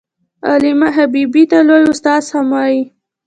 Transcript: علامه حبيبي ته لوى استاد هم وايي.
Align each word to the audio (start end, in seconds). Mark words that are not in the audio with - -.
علامه 0.51 0.87
حبيبي 0.97 1.43
ته 1.51 1.57
لوى 1.67 1.83
استاد 1.93 2.23
هم 2.33 2.47
وايي. 2.53 2.81